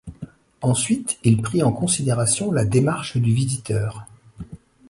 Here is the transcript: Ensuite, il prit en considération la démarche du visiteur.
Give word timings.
Ensuite, 0.61 1.19
il 1.23 1.43
prit 1.43 1.61
en 1.61 1.71
considération 1.71 2.51
la 2.51 2.65
démarche 2.65 3.17
du 3.17 3.31
visiteur. 3.31 4.07